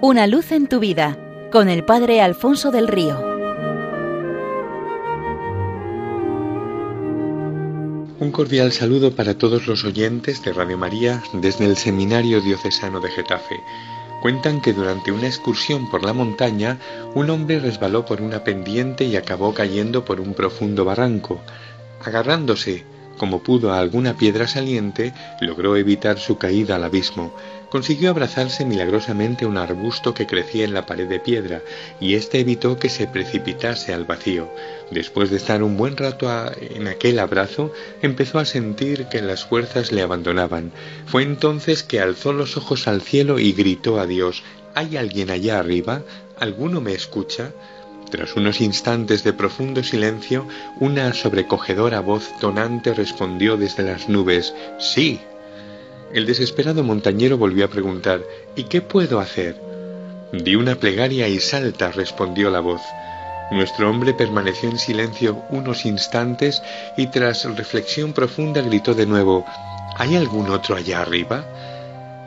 [0.00, 1.18] Una luz en tu vida
[1.50, 3.18] con el Padre Alfonso del Río.
[8.20, 13.10] Un cordial saludo para todos los oyentes de Radio María desde el Seminario Diocesano de
[13.10, 13.56] Getafe.
[14.22, 16.78] Cuentan que durante una excursión por la montaña
[17.16, 21.40] un hombre resbaló por una pendiente y acabó cayendo por un profundo barranco.
[22.04, 22.84] Agarrándose
[23.18, 25.12] como pudo a alguna piedra saliente,
[25.42, 27.34] logró evitar su caída al abismo.
[27.68, 31.60] Consiguió abrazarse milagrosamente a un arbusto que crecía en la pared de piedra,
[32.00, 34.48] y éste evitó que se precipitase al vacío.
[34.90, 37.70] Después de estar un buen rato en aquel abrazo,
[38.00, 40.72] empezó a sentir que las fuerzas le abandonaban.
[41.04, 44.42] Fue entonces que alzó los ojos al cielo y gritó a Dios
[44.78, 46.02] ¿Hay alguien allá arriba?
[46.38, 47.50] ¿Alguno me escucha?
[48.10, 50.46] Tras unos instantes de profundo silencio,
[50.80, 55.20] una sobrecogedora voz tonante respondió desde las nubes Sí.
[56.14, 58.22] El desesperado montañero volvió a preguntar
[58.56, 59.56] ¿Y qué puedo hacer?
[60.32, 62.80] Di una plegaria y salta, respondió la voz.
[63.50, 66.62] Nuestro hombre permaneció en silencio unos instantes
[66.96, 69.44] y tras reflexión profunda gritó de nuevo
[69.96, 71.44] ¿Hay algún otro allá arriba?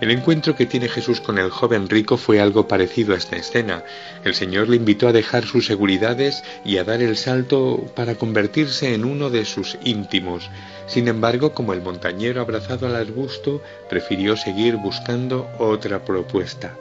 [0.01, 3.83] El encuentro que tiene Jesús con el joven rico fue algo parecido a esta escena.
[4.23, 8.95] El Señor le invitó a dejar sus seguridades y a dar el salto para convertirse
[8.95, 10.49] en uno de sus íntimos.
[10.87, 16.75] Sin embargo, como el montañero abrazado al arbusto, prefirió seguir buscando otra propuesta.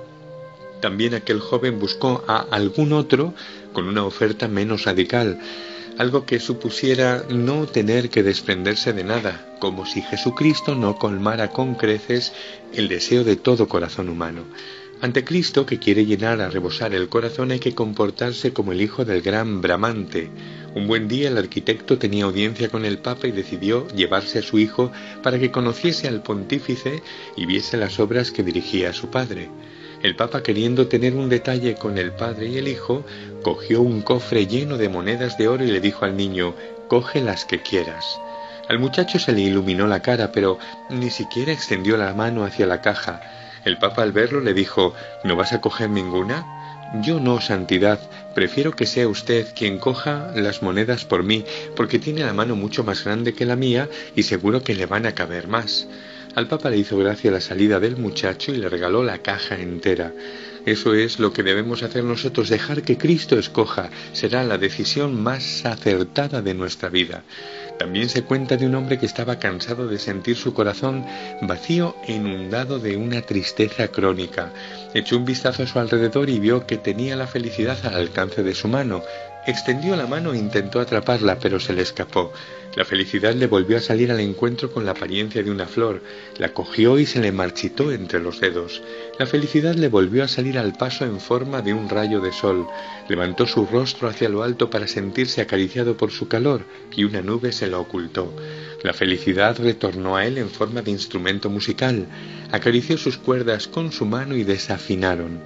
[0.80, 3.34] También aquel joven buscó a algún otro
[3.74, 5.38] con una oferta menos radical,
[5.98, 11.74] algo que supusiera no tener que desprenderse de nada, como si Jesucristo no colmara con
[11.74, 12.32] creces
[12.74, 14.44] el deseo de todo corazón humano.
[15.02, 19.06] Ante Cristo, que quiere llenar a rebosar el corazón, hay que comportarse como el hijo
[19.06, 20.28] del gran bramante.
[20.74, 24.58] Un buen día el arquitecto tenía audiencia con el Papa y decidió llevarse a su
[24.58, 27.02] hijo para que conociese al pontífice
[27.34, 29.48] y viese las obras que dirigía a su padre.
[30.02, 33.04] El Papa, queriendo tener un detalle con el padre y el hijo,
[33.42, 36.54] cogió un cofre lleno de monedas de oro y le dijo al niño,
[36.88, 38.18] coge las que quieras.
[38.70, 40.58] Al muchacho se le iluminó la cara, pero
[40.88, 43.20] ni siquiera extendió la mano hacia la caja.
[43.66, 46.46] El Papa al verlo le dijo, ¿no vas a coger ninguna?
[47.02, 48.00] Yo no, Santidad,
[48.34, 51.44] prefiero que sea usted quien coja las monedas por mí,
[51.76, 55.04] porque tiene la mano mucho más grande que la mía y seguro que le van
[55.04, 55.86] a caber más.
[56.34, 60.12] Al Papa le hizo gracia la salida del muchacho y le regaló la caja entera.
[60.64, 63.90] Eso es lo que debemos hacer nosotros, dejar que Cristo escoja.
[64.12, 67.24] Será la decisión más acertada de nuestra vida.
[67.78, 71.04] También se cuenta de un hombre que estaba cansado de sentir su corazón
[71.42, 74.52] vacío e inundado de una tristeza crónica.
[74.94, 78.54] Echó un vistazo a su alrededor y vio que tenía la felicidad al alcance de
[78.54, 79.02] su mano.
[79.46, 82.32] Extendió la mano e intentó atraparla, pero se le escapó.
[82.76, 86.02] La felicidad le volvió a salir al encuentro con la apariencia de una flor,
[86.38, 88.82] la cogió y se le marchitó entre los dedos.
[89.18, 92.68] La felicidad le volvió a salir al paso en forma de un rayo de sol,
[93.08, 96.64] levantó su rostro hacia lo alto para sentirse acariciado por su calor
[96.94, 98.32] y una nube se lo ocultó.
[98.84, 102.06] La felicidad retornó a él en forma de instrumento musical,
[102.52, 105.40] acarició sus cuerdas con su mano y desafinaron.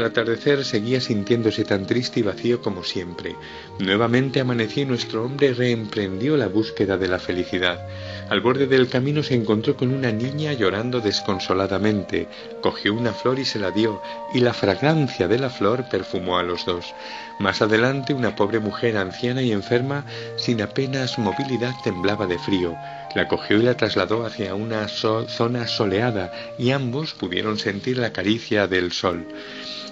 [0.00, 3.36] Al atardecer seguía sintiéndose tan triste y vacío como siempre.
[3.80, 7.86] Nuevamente amaneció y nuestro hombre reemprendió la búsqueda de la felicidad.
[8.30, 12.28] Al borde del camino se encontró con una niña llorando desconsoladamente.
[12.62, 14.00] Cogió una flor y se la dio,
[14.32, 16.94] y la fragancia de la flor perfumó a los dos.
[17.38, 20.06] Más adelante una pobre mujer anciana y enferma,
[20.36, 22.74] sin apenas movilidad, temblaba de frío.
[23.14, 28.66] La cogió y la trasladó hacia una zona soleada, y ambos pudieron sentir la caricia
[28.66, 29.26] del sol.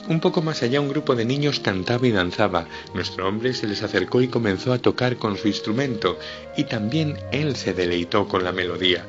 [0.08, 2.66] Un poco más allá un grupo de niños cantaba y danzaba.
[2.94, 6.18] Nuestro hombre se les acercó y comenzó a tocar con su instrumento,
[6.56, 9.04] y también él se deleitó con la melodía.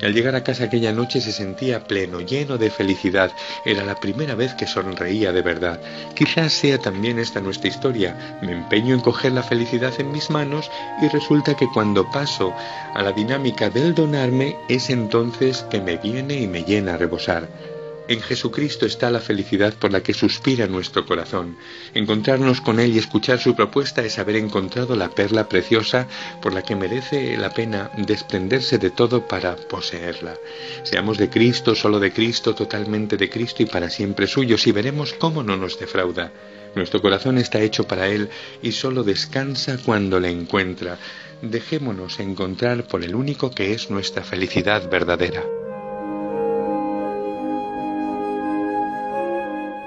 [0.00, 3.32] al llegar a casa aquella noche se sentía pleno, lleno de felicidad.
[3.64, 5.80] Era la primera vez que sonreía de verdad.
[6.14, 8.38] Quizás sea también esta nuestra historia.
[8.40, 10.70] Me empeño en coger la felicidad en mis manos
[11.02, 12.54] y resulta que cuando paso
[12.94, 17.73] a la dinámica del donarme es entonces que me viene y me llena a rebosar.
[18.06, 21.56] En Jesucristo está la felicidad por la que suspira nuestro corazón.
[21.94, 26.06] Encontrarnos con Él y escuchar su propuesta es haber encontrado la perla preciosa
[26.42, 30.34] por la que merece la pena desprenderse de todo para poseerla.
[30.82, 35.14] Seamos de Cristo, solo de Cristo, totalmente de Cristo y para siempre suyos y veremos
[35.14, 36.30] cómo no nos defrauda.
[36.74, 38.28] Nuestro corazón está hecho para Él
[38.60, 40.98] y solo descansa cuando le encuentra.
[41.40, 45.42] Dejémonos encontrar por el único que es nuestra felicidad verdadera.